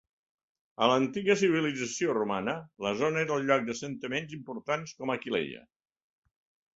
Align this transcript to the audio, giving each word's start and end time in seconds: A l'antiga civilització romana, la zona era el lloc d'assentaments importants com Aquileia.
A 0.83 0.85
l'antiga 0.91 1.33
civilització 1.41 2.15
romana, 2.17 2.55
la 2.85 2.93
zona 3.01 3.21
era 3.25 3.35
el 3.41 3.45
lloc 3.49 3.67
d'assentaments 3.67 4.33
importants 4.39 4.95
com 5.03 5.13
Aquileia. 5.17 5.63